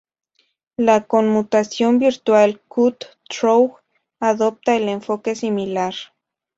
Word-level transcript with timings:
La 0.77 1.03
conmutación 1.05 1.99
virtual 1.99 2.59
cut-through 2.67 3.77
adopta 4.19 4.75
un 4.77 4.89
enfoque 4.89 5.35
similar. 5.35 5.93